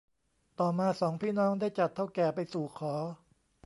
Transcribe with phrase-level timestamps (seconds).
[0.59, 2.93] ต่อมาสองพี่น้องได้จัดเถ้าแก่ไปสู่ขอ